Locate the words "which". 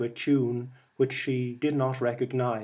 0.97-1.13